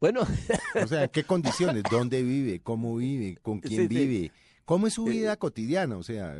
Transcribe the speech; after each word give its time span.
Bueno, 0.00 0.26
O 0.82 0.86
sea, 0.86 1.04
¿en 1.04 1.10
qué 1.10 1.24
condiciones? 1.24 1.82
¿Dónde 1.90 2.22
vive? 2.22 2.60
¿Cómo 2.60 2.96
vive? 2.96 3.36
¿Con 3.42 3.60
quién 3.60 3.82
Sí, 3.82 3.88
sí. 3.88 4.06
vive? 4.06 4.32
¿Cómo 4.64 4.86
es 4.86 4.94
su 4.94 5.04
vida 5.04 5.36
cotidiana? 5.36 5.96
O 5.96 6.02
sea, 6.02 6.34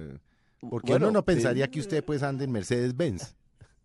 porque 0.70 0.92
Bueno, 0.92 1.08
uno 1.08 1.18
no 1.18 1.24
pensaría 1.24 1.66
eh, 1.66 1.70
que 1.70 1.80
usted 1.80 2.02
pues 2.04 2.22
ande 2.22 2.44
en 2.44 2.52
Mercedes-Benz. 2.52 3.34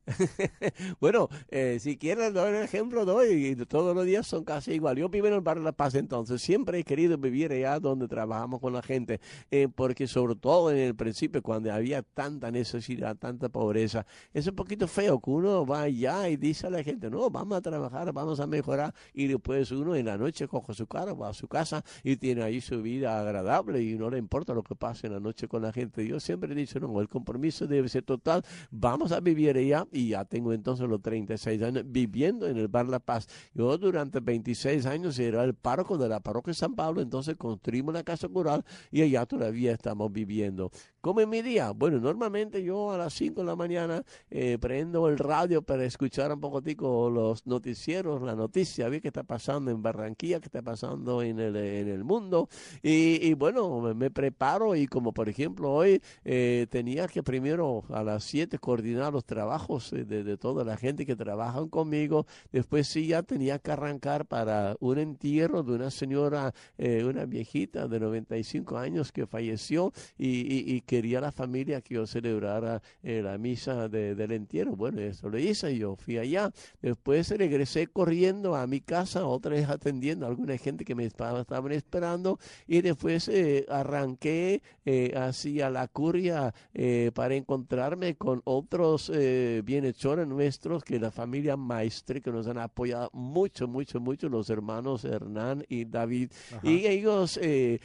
bueno, 0.99 1.29
eh, 1.49 1.77
si 1.79 1.97
quieres 1.97 2.33
doy 2.33 2.49
el 2.49 2.63
ejemplo, 2.63 3.05
doy, 3.05 3.55
todos 3.67 3.95
los 3.95 4.05
días 4.05 4.27
son 4.27 4.43
casi 4.43 4.73
igual. 4.73 4.97
Yo 4.97 5.09
vivo 5.09 5.27
en 5.27 5.33
el 5.33 5.41
barrio 5.41 5.63
La 5.63 5.71
Paz 5.71 5.95
entonces, 5.95 6.41
siempre 6.41 6.79
he 6.79 6.83
querido 6.83 7.17
vivir 7.17 7.51
allá 7.51 7.79
donde 7.79 8.07
trabajamos 8.07 8.59
con 8.59 8.73
la 8.73 8.81
gente, 8.81 9.19
eh, 9.49 9.67
porque 9.73 10.07
sobre 10.07 10.35
todo 10.35 10.71
en 10.71 10.77
el 10.77 10.95
principio, 10.95 11.41
cuando 11.41 11.73
había 11.73 12.01
tanta 12.03 12.51
necesidad, 12.51 13.15
tanta 13.15 13.49
pobreza, 13.49 14.05
es 14.33 14.47
un 14.47 14.55
poquito 14.55 14.87
feo 14.87 15.19
que 15.19 15.29
uno 15.29 15.65
va 15.65 15.81
allá 15.81 16.29
y 16.29 16.37
dice 16.37 16.67
a 16.67 16.69
la 16.69 16.83
gente, 16.83 17.09
no, 17.09 17.29
vamos 17.29 17.57
a 17.57 17.61
trabajar, 17.61 18.11
vamos 18.13 18.39
a 18.39 18.47
mejorar, 18.47 18.93
y 19.13 19.27
después 19.27 19.71
uno 19.71 19.95
en 19.95 20.05
la 20.05 20.17
noche 20.17 20.47
coge 20.47 20.73
su 20.73 20.85
carro, 20.87 21.17
va 21.17 21.29
a 21.29 21.33
su 21.33 21.47
casa 21.47 21.83
y 22.03 22.17
tiene 22.17 22.43
ahí 22.43 22.61
su 22.61 22.81
vida 22.81 23.19
agradable 23.19 23.81
y 23.81 23.95
no 23.95 24.09
le 24.09 24.17
importa 24.17 24.53
lo 24.53 24.63
que 24.63 24.75
pase 24.75 25.07
en 25.07 25.13
la 25.13 25.19
noche 25.19 25.47
con 25.47 25.61
la 25.61 25.71
gente. 25.71 26.05
Yo 26.05 26.19
siempre 26.19 26.51
he 26.51 26.55
dicho, 26.55 26.79
no, 26.79 27.01
el 27.01 27.09
compromiso 27.09 27.65
debe 27.67 27.89
ser 27.89 28.03
total, 28.03 28.43
vamos 28.69 29.11
a 29.11 29.19
vivir 29.19 29.57
allá 29.57 29.87
y 29.95 30.09
ya 30.09 30.25
tengo 30.25 30.51
entonces 30.51 30.87
los 30.87 31.01
36 31.01 31.61
años 31.61 31.83
viviendo 31.87 32.47
en 32.47 32.57
el 32.57 32.67
Bar 32.67 32.87
La 32.87 32.99
Paz. 32.99 33.27
Yo 33.53 33.77
durante 33.77 34.19
26 34.19 34.85
años 34.85 35.17
era 35.17 35.43
el 35.43 35.53
párroco 35.53 35.97
de 35.97 36.09
la 36.09 36.19
parroquia 36.19 36.51
de 36.51 36.55
San 36.55 36.75
Pablo, 36.75 37.01
entonces 37.01 37.37
construimos 37.37 37.93
la 37.93 38.03
casa 38.03 38.27
cural 38.27 38.65
y 38.91 39.01
allá 39.01 39.25
todavía 39.25 39.71
estamos 39.71 40.11
viviendo. 40.11 40.69
¿Cómo 41.05 41.19
es 41.19 41.27
mi 41.27 41.43
día? 41.43 41.69
Bueno, 41.69 41.99
normalmente 41.99 42.63
yo 42.63 42.89
a 42.89 42.97
las 42.97 43.13
5 43.13 43.41
de 43.41 43.45
la 43.45 43.55
mañana 43.55 44.03
eh, 44.31 44.57
prendo 44.59 45.07
el 45.07 45.19
radio 45.19 45.61
para 45.61 45.85
escuchar 45.85 46.33
un 46.33 46.39
poquitico 46.39 47.11
los 47.11 47.45
noticieros, 47.45 48.23
la 48.23 48.33
noticia, 48.33 48.89
ver 48.89 49.01
qué 49.01 49.09
está 49.09 49.21
pasando 49.21 49.69
en 49.69 49.83
Barranquilla, 49.83 50.39
qué 50.39 50.47
está 50.47 50.63
pasando 50.63 51.21
en 51.21 51.39
el, 51.39 51.55
en 51.57 51.89
el 51.89 52.03
mundo. 52.03 52.49
Y, 52.81 53.31
bueno, 53.35 53.81
me, 53.93 54.09
preparo 54.09 54.75
y 54.75 54.87
como 54.87 55.13
por 55.13 55.29
ejemplo 55.29 55.71
hoy 55.73 56.01
eh, 56.23 56.65
tenía 56.71 57.07
que 57.07 57.21
primero 57.21 57.83
a 57.89 58.01
las 58.01 58.23
7 58.23 58.57
coordinar 58.57 59.13
los 59.13 59.25
trabajos 59.25 59.93
eh, 59.93 60.05
de, 60.05 60.23
de 60.23 60.37
toda 60.37 60.63
la 60.63 60.75
gente 60.75 61.05
que 61.05 61.15
trabajan 61.15 61.69
conmigo. 61.69 62.25
Después 62.51 62.87
sí 62.87 63.05
ya 63.05 63.21
tenía 63.21 63.59
que 63.59 63.71
arrancar 63.71 64.25
para 64.25 64.75
un 64.79 64.97
entierro 64.97 65.61
de 65.61 65.73
una 65.73 65.91
señora, 65.91 66.51
una 66.79 67.25
viejita 67.25 67.87
de 67.87 67.99
95 67.99 68.79
años 68.79 69.11
que 69.11 69.27
falleció 69.27 69.93
y, 70.17 70.73
y 70.75 70.81
quería 70.95 71.19
la 71.21 71.31
familia 71.31 71.81
que 71.81 71.95
yo 71.95 72.07
celebrara 72.07 72.81
eh, 73.03 73.21
la 73.21 73.37
misa 73.37 73.89
de- 73.89 74.15
del 74.15 74.31
entierro. 74.31 74.75
Bueno, 74.75 75.01
eso 75.01 75.29
lo 75.29 75.37
hice, 75.37 75.71
y 75.73 75.79
yo 75.79 75.95
fui 75.95 76.17
allá. 76.17 76.51
Después 76.81 77.29
regresé 77.31 77.87
corriendo 77.87 78.55
a 78.55 78.65
mi 78.67 78.79
casa, 78.81 79.25
otra 79.25 79.51
vez 79.51 79.67
atendiendo 79.69 80.25
a 80.25 80.29
alguna 80.29 80.57
gente 80.57 80.85
que 80.85 80.95
me 80.95 81.05
estaba, 81.05 81.41
estaban 81.41 81.71
esperando 81.73 82.39
y 82.67 82.81
después 82.81 83.27
eh, 83.27 83.65
arranqué 83.69 84.61
eh, 84.85 85.13
hacia 85.15 85.69
la 85.69 85.87
curia 85.87 86.53
eh, 86.73 87.11
para 87.13 87.35
encontrarme 87.35 88.15
con 88.15 88.41
otros 88.45 89.11
eh, 89.13 89.61
bienhechores 89.65 90.27
nuestros 90.27 90.83
que 90.83 90.99
la 90.99 91.11
familia 91.11 91.57
Maestre 91.57 92.21
que 92.21 92.31
nos 92.31 92.47
han 92.47 92.57
apoyado 92.57 93.09
mucho, 93.13 93.67
mucho, 93.67 93.99
mucho, 93.99 94.29
los 94.29 94.49
hermanos 94.49 95.03
Hernán 95.03 95.65
y 95.67 95.85
David. 95.85 96.31
Y 96.63 96.85
ellos, 96.87 97.37
eh, 97.41 97.79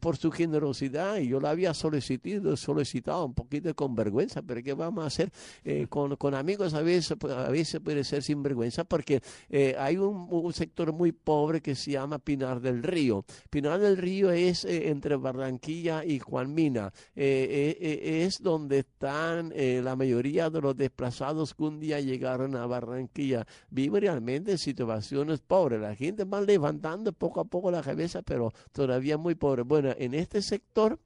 por 0.00 0.16
su 0.16 0.30
generosidad, 0.30 1.16
y 1.18 1.28
yo 1.28 1.40
la 1.40 1.50
había 1.50 1.72
solicitado, 1.74 2.17
solicitado 2.56 3.24
un 3.24 3.34
poquito 3.34 3.74
con 3.74 3.94
vergüenza, 3.94 4.42
pero 4.42 4.62
¿qué 4.62 4.74
vamos 4.74 5.04
a 5.04 5.06
hacer? 5.08 5.30
Eh, 5.64 5.86
con, 5.88 6.16
con 6.16 6.34
amigos 6.34 6.74
a 6.74 6.82
veces, 6.82 7.16
pues, 7.18 7.32
a 7.32 7.50
veces 7.50 7.80
puede 7.80 8.04
ser 8.04 8.22
sin 8.22 8.42
vergüenza 8.42 8.84
porque 8.84 9.20
eh, 9.48 9.74
hay 9.78 9.96
un, 9.96 10.28
un 10.30 10.52
sector 10.52 10.92
muy 10.92 11.12
pobre 11.12 11.60
que 11.60 11.74
se 11.74 11.92
llama 11.92 12.18
Pinar 12.18 12.60
del 12.60 12.82
Río. 12.82 13.24
Pinar 13.50 13.80
del 13.80 13.96
Río 13.96 14.30
es 14.30 14.64
eh, 14.64 14.88
entre 14.88 15.16
Barranquilla 15.16 16.04
y 16.04 16.18
Juan 16.18 16.54
Mina. 16.54 16.92
Eh, 17.14 17.76
es 18.24 18.42
donde 18.42 18.80
están 18.80 19.52
la 19.84 19.96
mayoría 19.96 20.50
de 20.50 20.60
los 20.60 20.76
desplazados 20.76 21.54
que 21.54 21.62
un 21.62 21.80
día 21.80 22.00
llegaron 22.00 22.56
a 22.56 22.66
Barranquilla. 22.66 23.46
Viven 23.70 24.02
realmente 24.02 24.52
en 24.52 24.58
situaciones 24.58 25.40
pobres. 25.40 25.80
La 25.80 25.94
gente 25.94 26.24
va 26.24 26.40
levantando 26.40 27.12
poco 27.12 27.40
a 27.40 27.44
poco 27.44 27.70
la 27.70 27.82
cabeza, 27.82 28.22
pero 28.22 28.52
todavía 28.72 29.18
muy 29.18 29.34
pobre. 29.34 29.62
Bueno, 29.62 29.94
en 29.96 30.14
este 30.14 30.42
sector 30.42 30.98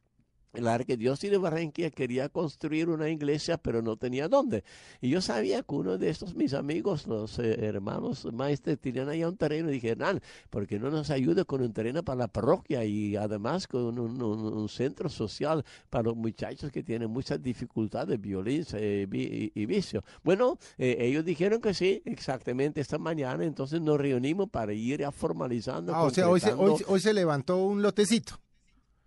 la 0.54 0.74
arquidiócesis 0.74 1.30
de 1.30 1.38
Barranquilla 1.38 1.90
quería 1.90 2.28
construir 2.28 2.90
una 2.90 3.08
iglesia, 3.08 3.56
pero 3.56 3.80
no 3.80 3.96
tenía 3.96 4.28
dónde. 4.28 4.64
Y 5.00 5.08
yo 5.08 5.22
sabía 5.22 5.62
que 5.62 5.74
uno 5.74 5.96
de 5.96 6.10
estos 6.10 6.34
mis 6.34 6.52
amigos, 6.52 7.06
los 7.06 7.38
eh, 7.38 7.64
hermanos 7.64 8.28
maestros, 8.32 8.78
tenían 8.78 9.08
allá 9.08 9.28
un 9.28 9.36
terreno. 9.38 9.70
Y 9.70 9.74
dije, 9.74 9.90
Hernán, 9.90 10.20
¿por 10.50 10.66
qué 10.66 10.78
no 10.78 10.90
nos 10.90 11.08
ayuda 11.10 11.44
con 11.44 11.62
un 11.62 11.72
terreno 11.72 12.02
para 12.02 12.18
la 12.18 12.28
parroquia 12.28 12.84
y 12.84 13.16
además 13.16 13.66
con 13.66 13.98
un, 13.98 14.22
un- 14.22 14.52
un 14.52 14.68
centro 14.68 15.08
social 15.08 15.64
para 15.88 16.04
los 16.04 16.16
muchachos 16.16 16.70
que 16.70 16.82
tienen 16.82 17.10
muchas 17.10 17.42
dificultades, 17.42 18.20
violencia 18.20 18.78
eh, 18.78 19.06
vi- 19.08 19.50
y, 19.54 19.62
y 19.62 19.66
vicio? 19.66 20.04
Bueno, 20.22 20.58
eh, 20.76 20.96
ellos 21.00 21.24
dijeron 21.24 21.62
que 21.62 21.72
sí, 21.72 22.02
exactamente 22.04 22.80
esta 22.82 22.98
mañana. 22.98 23.42
Entonces 23.44 23.80
nos 23.80 23.98
reunimos 23.98 24.50
para 24.50 24.74
ir 24.74 25.00
ya 25.00 25.10
formalizando. 25.12 25.94
Ah, 25.94 26.04
o 26.04 26.10
sea, 26.10 26.28
hoy 26.28 26.40
se, 26.40 26.52
hoy, 26.52 26.82
hoy 26.88 27.00
se 27.00 27.14
levantó 27.14 27.56
un 27.64 27.80
lotecito. 27.80 28.34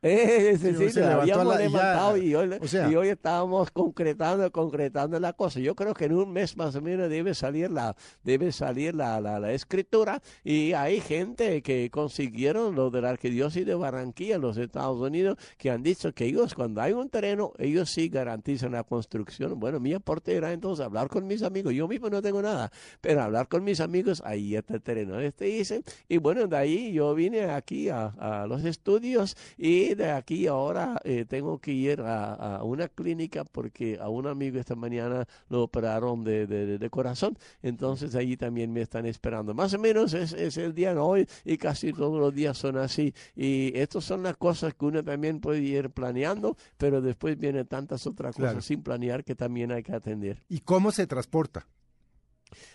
Eh, 0.09 0.57
sí, 0.61 0.73
Sí, 0.75 0.89
sí, 0.91 0.99
habíamos 0.99 1.47
la- 1.47 1.55
y 1.55 1.63
ya, 1.63 1.69
levantado 1.69 2.17
y 2.17 2.35
hoy, 2.35 2.49
o 2.61 2.67
sea- 2.67 2.91
y 2.91 2.95
hoy 2.95 3.07
estábamos 3.09 3.71
concretando, 3.71 4.51
concretando 4.51 5.19
la 5.19 5.33
cosa. 5.33 5.59
Yo 5.59 5.73
creo 5.75 5.93
que 5.93 6.05
en 6.05 6.13
un 6.13 6.31
mes 6.31 6.55
más 6.57 6.75
o 6.75 6.81
menos 6.81 7.09
debe 7.09 7.33
salir 7.33 7.71
la, 7.71 7.95
debe 8.23 8.51
salir 8.51 8.93
la, 8.93 9.19
la, 9.19 9.39
la 9.39 9.51
escritura 9.53 10.21
y 10.43 10.73
hay 10.73 10.99
gente 11.01 11.61
que 11.63 11.89
consiguieron 11.89 12.75
lo 12.75 12.91
de 12.91 13.01
la 13.01 13.09
arquidiócesis 13.09 13.65
de 13.65 13.73
Barranquilla 13.75 14.37
los 14.37 14.57
Estados 14.57 14.99
Unidos 14.99 15.37
que 15.57 15.71
han 15.71 15.81
dicho 15.81 16.13
que 16.13 16.25
ellos 16.25 16.53
cuando 16.53 16.81
hay 16.81 16.93
un 16.93 17.09
terreno, 17.09 17.53
ellos 17.57 17.89
sí 17.89 18.09
garantizan 18.09 18.73
la 18.73 18.83
construcción. 18.83 19.59
Bueno, 19.59 19.79
mi 19.79 19.93
aporte 19.93 20.35
era 20.35 20.53
entonces 20.53 20.85
hablar 20.85 21.07
con 21.07 21.25
mis 21.25 21.41
amigos. 21.41 21.73
Yo 21.73 21.87
mismo 21.87 22.09
no 22.11 22.21
tengo 22.21 22.41
nada, 22.41 22.71
pero 23.01 23.21
hablar 23.23 23.47
con 23.47 23.63
mis 23.63 23.79
amigos, 23.79 24.21
ahí 24.23 24.55
está 24.55 24.75
el 24.75 24.81
terreno. 24.81 25.19
Este 25.19 25.49
hice 25.49 25.81
y 26.07 26.17
bueno, 26.17 26.45
de 26.45 26.57
ahí 26.57 26.93
yo 26.93 27.15
vine 27.15 27.45
aquí 27.45 27.89
a, 27.89 28.07
a 28.19 28.45
los 28.45 28.63
estudios 28.65 29.35
y 29.57 29.94
de 29.95 30.11
aquí 30.11 30.47
ahora 30.47 30.99
eh, 31.03 31.25
tengo 31.27 31.59
que 31.59 31.71
ir 31.71 32.01
a, 32.01 32.33
a 32.57 32.63
una 32.63 32.87
clínica 32.87 33.43
porque 33.43 33.97
a 33.99 34.09
un 34.09 34.27
amigo 34.27 34.59
esta 34.59 34.75
mañana 34.75 35.25
lo 35.49 35.63
operaron 35.63 36.23
de, 36.23 36.45
de- 36.47 36.77
de- 36.77 36.89
corazón. 36.89 37.37
Entonces 37.63 38.15
allí 38.15 38.37
también 38.37 38.71
me 38.71 38.81
están 38.81 39.05
esperando. 39.05 39.53
Más 39.53 39.73
o 39.73 39.79
menos 39.79 40.13
es, 40.13 40.33
es 40.33 40.57
el 40.57 40.73
día 40.73 40.93
de 40.93 40.99
hoy 40.99 41.27
y 41.43 41.57
casi 41.57 41.91
todos 41.93 42.19
los 42.19 42.33
días 42.33 42.57
son 42.57 42.77
así. 42.77 43.13
Y 43.35 43.77
estas 43.77 44.03
son 44.03 44.23
las 44.23 44.37
cosas 44.37 44.73
que 44.73 44.85
uno 44.85 45.03
también 45.03 45.39
puede 45.39 45.59
ir 45.61 45.89
planeando, 45.89 46.55
pero 46.77 47.01
después 47.01 47.37
vienen 47.37 47.65
tantas 47.67 48.05
otras 48.07 48.35
cosas 48.35 48.51
Claro. 48.51 48.61
sin 48.61 48.83
planear 48.83 49.23
que 49.23 49.35
también 49.35 49.71
hay 49.71 49.83
que 49.83 49.93
atender. 49.93 50.43
¿Y 50.49 50.59
cómo 50.59 50.91
se 50.91 51.07
transporta? 51.07 51.67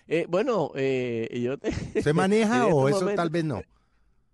Eh, 0.08 0.26
bueno, 0.28 0.72
eh, 0.74 1.28
yo 1.42 1.54
¿Usted 1.54 2.12
maneja 2.14 2.62
este 2.64 2.72
o 2.72 2.88
eso 2.88 3.00
momento- 3.00 3.22
tal 3.22 3.30
vez 3.30 3.44
no? 3.44 3.62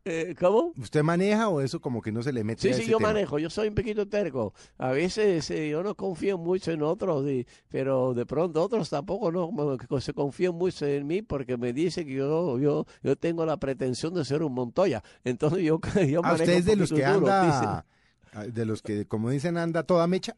Eh, 0.07 0.35
¿Cómo? 0.39 0.73
¿Usted 0.79 1.03
maneja 1.03 1.49
o 1.49 1.61
eso 1.61 1.81
como 1.81 2.01
que 2.01 2.13
no 2.13 2.23
se 2.23 2.33
le 2.33 2.45
mete 2.45 2.63
Sí, 2.63 2.69
a 2.69 2.77
sí, 2.77 2.83
ese 2.83 2.91
yo 2.93 2.99
tema? 2.99 3.09
manejo, 3.09 3.39
yo 3.39 3.51
soy 3.51 3.69
un 3.69 3.75
poquito 3.75 4.07
terco. 4.09 4.55
A 4.79 4.91
veces 4.93 5.51
eh, 5.51 5.69
yo 5.69 5.83
no 5.83 5.95
confío 5.95 6.39
mucho 6.39 6.71
en 6.73 6.83
otros, 6.83 7.29
y- 7.29 7.47
pero 7.69 8.15
de 8.15 8.25
pronto 8.25 8.63
otros 8.63 8.89
tampoco 8.89 9.33
no 9.33 10.01
se 10.01 10.13
confían 10.15 10.55
mucho 10.55 10.87
en 10.87 11.07
mí 11.07 11.23
porque 11.23 11.57
me 11.57 11.73
dicen 11.73 12.07
que 12.07 12.15
yo, 12.15 12.59
yo, 12.59 12.87
yo 13.03 13.17
tengo 13.17 13.45
la 13.45 13.57
pretensión 13.59 14.15
de 14.15 14.25
ser 14.25 14.43
un 14.43 14.53
Montoya. 14.55 15.03
Entonces 15.25 15.65
yo, 15.65 15.81
yo 16.09 16.21
¿A 16.23 16.23
manejo 16.23 16.35
usted 16.35 16.53
es 16.53 16.65
de 16.67 16.77
los 16.77 16.89
que 16.93 17.05
duro, 17.05 17.29
anda, 17.29 17.85
ah, 18.33 18.47
de 18.47 18.65
los 18.65 18.83
que 18.83 19.07
como 19.07 19.31
dicen 19.31 19.57
anda 19.57 19.83
toda 19.83 20.07
mecha? 20.07 20.37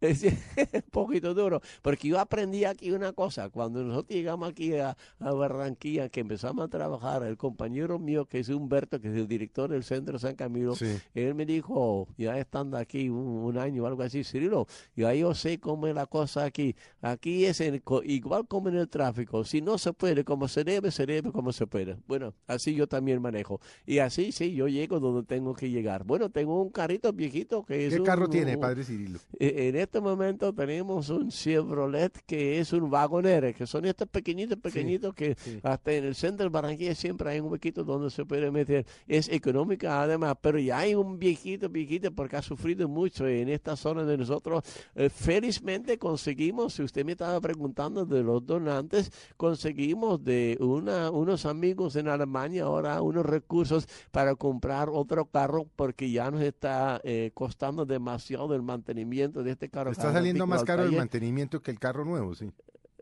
Es 0.00 0.22
un 0.74 0.82
poquito 0.92 1.34
duro, 1.34 1.60
porque 1.82 2.06
yo 2.08 2.20
aprendí 2.20 2.64
aquí 2.64 2.92
una 2.92 3.12
cosa, 3.12 3.48
cuando 3.50 3.82
nosotros 3.82 4.14
llegamos 4.16 4.48
aquí 4.48 4.74
a, 4.76 4.96
a 5.18 5.32
Barranquilla, 5.32 6.08
que 6.08 6.20
empezamos 6.20 6.64
a 6.64 6.68
trabajar, 6.68 7.24
el 7.24 7.36
compañero 7.36 7.98
mío, 7.98 8.24
que 8.26 8.38
es 8.38 8.48
Humberto, 8.48 9.00
que 9.00 9.08
es 9.08 9.14
el 9.16 9.26
director 9.26 9.70
del 9.70 9.82
Centro 9.82 10.18
San 10.18 10.36
Camilo, 10.36 10.76
Sí. 10.76 10.86
él 11.14 11.34
me 11.34 11.44
dijo, 11.46 12.06
ya 12.16 12.38
estando 12.38 12.76
aquí 12.76 13.08
un, 13.08 13.16
un 13.26 13.58
año 13.58 13.82
o 13.82 13.86
algo 13.88 14.02
así, 14.04 14.22
Cirilo, 14.22 14.66
ya 14.94 15.12
yo 15.14 15.34
sé 15.34 15.58
cómo 15.58 15.88
es 15.88 15.94
la 15.96 16.06
cosa 16.06 16.44
aquí, 16.44 16.76
aquí 17.00 17.44
es 17.46 17.60
co- 17.82 18.02
igual 18.04 18.46
como 18.46 18.68
en 18.68 18.76
el 18.76 18.88
tráfico, 18.88 19.44
si 19.44 19.60
no 19.62 19.78
se 19.78 19.92
puede 19.92 20.22
como 20.24 20.46
se 20.46 20.62
debe, 20.62 20.92
se 20.92 21.06
debe 21.06 21.32
como 21.32 21.52
se 21.52 21.66
puede. 21.66 21.96
Bueno, 22.06 22.34
así 22.46 22.72
yo 22.74 22.86
también 22.86 23.20
manejo, 23.20 23.60
y 23.84 23.98
así 23.98 24.30
sí, 24.30 24.54
yo 24.54 24.68
llego 24.68 25.00
donde 25.00 25.24
tengo 25.26 25.54
que 25.54 25.70
llegar. 25.70 26.04
Bueno, 26.04 26.30
tengo 26.30 26.62
un 26.62 26.70
carrito 26.70 27.12
viejito 27.12 27.64
que 27.64 27.86
es 27.88 27.94
¿Qué 27.94 28.00
un- 28.00 28.06
carro 28.06 28.28
tiene, 28.28 28.54
un- 28.54 28.60
padre 28.60 28.84
Cirilo? 28.84 29.18
eh, 29.40 29.68
En 29.68 29.76
este 29.88 30.02
momento 30.02 30.52
tenemos 30.52 31.08
un 31.08 31.30
Chevrolet 31.30 32.12
que 32.26 32.60
es 32.60 32.74
un 32.74 32.90
vagonere, 32.90 33.54
que 33.54 33.66
son 33.66 33.86
estos 33.86 34.06
pequeñitos, 34.06 34.58
pequeñitos 34.58 35.14
que 35.14 35.34
sí. 35.34 35.60
hasta 35.62 35.92
en 35.92 36.04
el 36.04 36.14
centro 36.14 36.44
de 36.44 36.50
Barranquilla 36.50 36.94
siempre 36.94 37.30
hay 37.30 37.40
un 37.40 37.50
huequito 37.50 37.84
donde 37.84 38.10
se 38.10 38.26
puede 38.26 38.50
meter. 38.50 38.84
Es 39.06 39.30
económica 39.30 40.02
además, 40.02 40.36
pero 40.42 40.58
ya 40.58 40.80
hay 40.80 40.94
un 40.94 41.18
viejito, 41.18 41.70
viejito, 41.70 42.12
porque 42.12 42.36
ha 42.36 42.42
sufrido 42.42 42.86
mucho 42.86 43.26
en 43.26 43.48
esta 43.48 43.76
zona 43.76 44.04
de 44.04 44.18
nosotros. 44.18 44.62
Eh, 44.94 45.08
felizmente 45.08 45.96
conseguimos, 45.96 46.74
si 46.74 46.82
usted 46.82 47.06
me 47.06 47.12
estaba 47.12 47.40
preguntando 47.40 48.04
de 48.04 48.22
los 48.22 48.44
donantes, 48.44 49.10
conseguimos 49.38 50.22
de 50.22 50.58
una, 50.60 51.10
unos 51.10 51.46
amigos 51.46 51.96
en 51.96 52.08
Alemania 52.08 52.64
ahora 52.64 53.00
unos 53.00 53.24
recursos 53.24 53.88
para 54.10 54.34
comprar 54.34 54.90
otro 54.92 55.24
carro 55.24 55.66
porque 55.76 56.10
ya 56.10 56.30
nos 56.30 56.42
está 56.42 57.00
eh, 57.04 57.30
costando 57.32 57.86
demasiado 57.86 58.54
el 58.54 58.60
mantenimiento 58.60 59.42
de 59.42 59.52
este 59.52 59.70
carro. 59.70 59.77
Está 59.86 60.12
saliendo 60.12 60.46
más 60.46 60.64
caro 60.64 60.84
el 60.84 60.96
mantenimiento 60.96 61.62
que 61.62 61.70
el 61.70 61.78
carro 61.78 62.04
nuevo, 62.04 62.34
sí. 62.34 62.50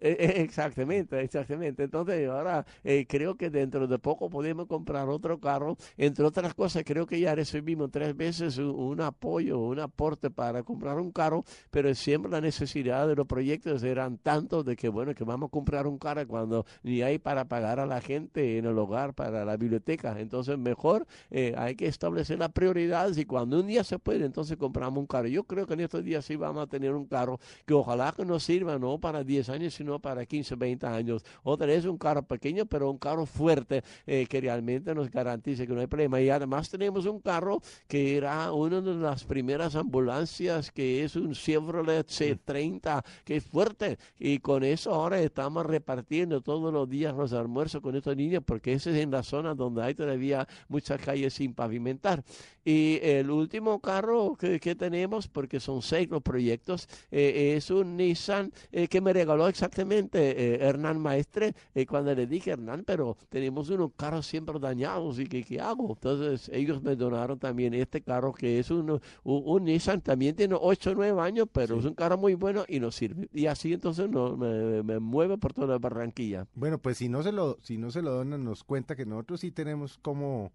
Exactamente, 0.46 1.20
exactamente. 1.20 1.84
Entonces, 1.84 2.28
ahora 2.28 2.64
eh, 2.84 3.06
creo 3.08 3.36
que 3.36 3.50
dentro 3.50 3.86
de 3.86 3.98
poco 3.98 4.30
podemos 4.30 4.66
comprar 4.66 5.08
otro 5.08 5.40
carro. 5.40 5.76
Entre 5.96 6.24
otras 6.24 6.54
cosas, 6.54 6.84
creo 6.84 7.06
que 7.06 7.18
ya 7.20 7.34
recibimos 7.34 7.90
tres 7.90 8.16
veces 8.16 8.58
un, 8.58 8.70
un 8.70 9.00
apoyo, 9.00 9.58
un 9.58 9.80
aporte 9.80 10.30
para 10.30 10.62
comprar 10.62 10.98
un 10.98 11.10
carro, 11.12 11.44
pero 11.70 11.94
siempre 11.94 12.30
la 12.30 12.40
necesidad 12.40 13.08
de 13.08 13.16
los 13.16 13.26
proyectos 13.26 13.82
eran 13.82 14.18
tantos 14.18 14.64
de 14.64 14.76
que, 14.76 14.88
bueno, 14.88 15.14
que 15.14 15.24
vamos 15.24 15.48
a 15.48 15.50
comprar 15.50 15.86
un 15.86 15.98
carro 15.98 16.26
cuando 16.26 16.64
ni 16.82 17.02
hay 17.02 17.18
para 17.18 17.46
pagar 17.46 17.80
a 17.80 17.86
la 17.86 18.00
gente 18.00 18.58
en 18.58 18.66
el 18.66 18.78
hogar, 18.78 19.14
para 19.14 19.44
la 19.44 19.56
biblioteca. 19.56 20.18
Entonces, 20.20 20.58
mejor 20.58 21.06
eh, 21.30 21.54
hay 21.56 21.74
que 21.74 21.86
establecer 21.86 22.38
las 22.38 22.52
prioridades 22.52 23.18
y 23.18 23.24
cuando 23.24 23.60
un 23.60 23.66
día 23.66 23.84
se 23.84 23.98
puede, 23.98 24.24
entonces 24.24 24.56
compramos 24.56 25.00
un 25.00 25.06
carro. 25.06 25.28
Yo 25.28 25.44
creo 25.44 25.66
que 25.66 25.74
en 25.74 25.80
estos 25.80 26.04
días 26.04 26.24
sí 26.24 26.36
vamos 26.36 26.62
a 26.62 26.66
tener 26.66 26.94
un 26.94 27.06
carro 27.06 27.38
que 27.64 27.74
ojalá 27.74 28.12
que 28.16 28.24
nos 28.24 28.42
sirva 28.44 28.78
no 28.78 28.98
para 28.98 29.24
10 29.24 29.48
años, 29.48 29.74
sino 29.74 29.95
para 29.98 30.24
15, 30.26 30.54
20 30.54 30.86
años. 30.86 31.24
Otra 31.42 31.66
vez 31.66 31.84
un 31.84 31.98
carro 31.98 32.22
pequeño, 32.22 32.66
pero 32.66 32.90
un 32.90 32.98
carro 32.98 33.26
fuerte 33.26 33.82
eh, 34.06 34.26
que 34.28 34.40
realmente 34.40 34.94
nos 34.94 35.10
garantice 35.10 35.66
que 35.66 35.72
no 35.72 35.80
hay 35.80 35.86
problema. 35.86 36.20
Y 36.20 36.30
además 36.30 36.70
tenemos 36.70 37.06
un 37.06 37.20
carro 37.20 37.60
que 37.86 38.16
era 38.16 38.52
una 38.52 38.80
de 38.80 38.94
las 38.94 39.24
primeras 39.24 39.74
ambulancias, 39.76 40.70
que 40.70 41.04
es 41.04 41.16
un 41.16 41.32
Chevrolet 41.32 42.06
C30, 42.06 43.04
que 43.24 43.36
es 43.36 43.44
fuerte. 43.44 43.98
Y 44.18 44.38
con 44.38 44.64
eso 44.64 44.94
ahora 44.94 45.20
estamos 45.20 45.66
repartiendo 45.66 46.40
todos 46.40 46.72
los 46.72 46.88
días 46.88 47.14
los 47.14 47.32
almuerzos 47.32 47.80
con 47.80 47.94
estos 47.96 48.16
niños, 48.16 48.42
porque 48.44 48.72
ese 48.72 48.90
es 48.90 48.96
en 48.96 49.10
la 49.10 49.22
zona 49.22 49.54
donde 49.54 49.82
hay 49.82 49.94
todavía 49.94 50.46
muchas 50.68 51.00
calles 51.00 51.34
sin 51.34 51.54
pavimentar. 51.54 52.24
Y 52.64 52.98
el 53.02 53.30
último 53.30 53.80
carro 53.80 54.36
que, 54.36 54.58
que 54.58 54.74
tenemos, 54.74 55.28
porque 55.28 55.60
son 55.60 55.82
seis 55.82 56.08
los 56.10 56.22
proyectos, 56.22 56.88
eh, 57.10 57.54
es 57.56 57.70
un 57.70 57.96
Nissan 57.96 58.52
eh, 58.72 58.88
que 58.88 59.00
me 59.00 59.12
regaló 59.12 59.46
exactamente 59.46 59.75
eh, 59.82 60.58
Hernán 60.60 60.98
Maestre. 61.00 61.54
eh, 61.74 61.86
cuando 61.86 62.14
le 62.14 62.26
dije, 62.26 62.52
Hernán, 62.52 62.84
pero 62.86 63.16
tenemos 63.28 63.68
unos 63.70 63.92
carros 63.96 64.26
siempre 64.26 64.58
dañados 64.58 65.18
y 65.18 65.26
¿qué, 65.26 65.42
qué 65.42 65.60
hago? 65.60 65.90
Entonces 65.90 66.50
ellos 66.52 66.82
me 66.82 66.96
donaron 66.96 67.38
también 67.38 67.74
este 67.74 68.00
carro 68.00 68.32
que 68.32 68.58
es 68.58 68.70
un, 68.70 68.90
un, 68.90 69.00
un 69.24 69.64
Nissan, 69.64 70.00
también 70.00 70.34
tiene 70.36 70.56
8 70.58 70.90
o 70.90 70.94
9 70.94 71.20
años, 71.20 71.48
pero 71.52 71.78
es 71.78 71.84
un 71.84 71.94
carro 71.94 72.16
muy 72.18 72.34
bueno 72.34 72.64
y 72.68 72.80
nos 72.80 72.94
sirve. 72.94 73.28
Y 73.32 73.46
así 73.46 73.72
entonces 73.72 74.08
no, 74.08 74.36
me, 74.36 74.82
me 74.82 74.98
mueve 74.98 75.38
por 75.38 75.52
toda 75.52 75.78
Barranquilla. 75.78 76.46
Bueno, 76.54 76.78
pues 76.78 76.98
si 76.98 77.08
no 77.08 77.22
se 77.22 77.32
lo, 77.32 77.58
si 77.62 77.76
no 77.78 77.90
se 77.90 78.02
lo 78.02 78.12
donan, 78.12 78.44
nos 78.44 78.64
cuenta 78.64 78.96
que 78.96 79.06
nosotros 79.06 79.40
sí 79.40 79.50
tenemos 79.50 79.98
cómo, 79.98 80.52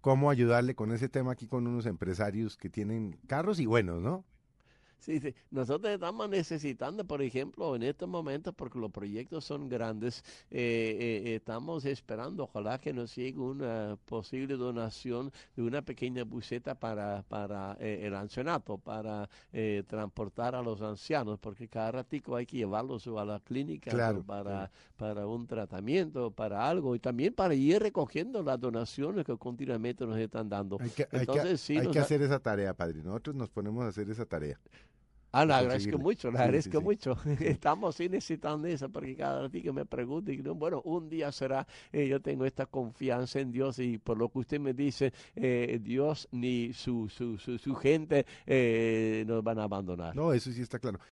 cómo 0.00 0.30
ayudarle 0.30 0.74
con 0.74 0.92
ese 0.92 1.08
tema 1.08 1.32
aquí 1.32 1.46
con 1.46 1.66
unos 1.66 1.86
empresarios 1.86 2.56
que 2.56 2.70
tienen 2.70 3.18
carros 3.26 3.60
y 3.60 3.66
buenos, 3.66 4.00
¿no? 4.02 4.24
Sí, 4.98 5.20
sí. 5.20 5.32
Nosotros 5.50 5.92
estamos 5.92 6.28
necesitando, 6.28 7.04
por 7.04 7.22
ejemplo, 7.22 7.76
en 7.76 7.84
estos 7.84 8.08
momentos, 8.08 8.52
porque 8.56 8.78
los 8.78 8.90
proyectos 8.90 9.44
son 9.44 9.68
grandes, 9.68 10.24
eh, 10.50 11.22
eh, 11.26 11.34
estamos 11.36 11.84
esperando, 11.84 12.44
ojalá 12.44 12.78
que 12.80 12.92
nos 12.92 13.14
llegue 13.14 13.38
una 13.38 13.96
posible 14.06 14.56
donación 14.56 15.30
de 15.54 15.62
una 15.62 15.82
pequeña 15.82 16.24
buseta 16.24 16.74
para, 16.74 17.22
para 17.28 17.76
eh, 17.78 18.00
el 18.02 18.14
ancianato, 18.14 18.78
para 18.78 19.28
eh, 19.52 19.84
transportar 19.86 20.56
a 20.56 20.62
los 20.62 20.82
ancianos, 20.82 21.38
porque 21.38 21.68
cada 21.68 21.92
ratico 21.92 22.34
hay 22.34 22.46
que 22.46 22.56
llevarlos 22.56 23.06
a 23.06 23.24
la 23.24 23.38
clínica 23.40 23.90
Claro, 23.92 24.22
para, 24.24 24.42
claro. 24.42 24.70
para 24.96 25.26
un 25.28 25.46
tratamiento, 25.46 26.32
para 26.32 26.68
algo, 26.68 26.96
y 26.96 26.98
también 26.98 27.32
para 27.32 27.54
ir 27.54 27.80
recogiendo 27.80 28.42
las 28.42 28.58
donaciones 28.60 29.24
que 29.24 29.36
continuamente 29.36 30.04
nos 30.04 30.18
están 30.18 30.48
dando. 30.48 30.78
Hay 30.80 30.90
que, 30.90 31.02
hay 31.04 31.08
que- 31.10 31.16
Entonces, 31.18 31.60
sí, 31.60 31.76
hay 31.76 31.88
que 31.90 31.98
hacer 32.00 32.22
esa 32.22 32.40
tarea, 32.40 32.74
padre. 32.74 33.02
Nosotros 33.04 33.36
nos 33.36 33.50
ponemos 33.50 33.84
a 33.84 33.88
hacer 33.88 34.10
esa 34.10 34.24
tarea. 34.26 34.58
Ah, 35.42 35.46
de 35.46 35.52
agradezco 35.54 35.98
mucho, 35.98 36.30
Sí, 36.30 36.36
sí, 36.36 36.42
agradezco 36.42 36.78
sí. 36.78 36.84
mucho. 36.84 37.16
Estamos 37.40 37.96
sí 37.96 38.08
necesitando 38.08 38.68
eso 38.68 38.88
porque 38.88 39.14
cada 39.16 39.42
ratito 39.42 39.72
me 39.72 39.84
pregunta 39.84 40.32
y 40.32 40.38
no, 40.38 40.54
bueno, 40.54 40.80
un 40.84 41.08
día 41.08 41.30
será, 41.32 41.66
eh, 41.92 42.08
yo 42.08 42.20
tengo 42.20 42.44
esta 42.44 42.66
confianza 42.66 43.40
en 43.40 43.52
Dios 43.52 43.78
y 43.78 43.98
por 43.98 44.16
lo 44.16 44.28
que 44.28 44.38
usted 44.40 44.60
me 44.60 44.72
dice, 44.72 45.12
eh, 45.34 45.78
Dios 45.82 46.28
ni 46.32 46.72
su, 46.72 47.08
su, 47.08 47.38
su, 47.38 47.58
su 47.58 47.74
gente 47.74 48.24
eh, 48.46 49.24
nos 49.26 49.42
van 49.42 49.58
a 49.58 49.64
abandonar. 49.64 50.14
No, 50.14 50.32
eso 50.32 50.50
sí 50.52 50.62
está 50.62 50.78
claro. 50.78 50.98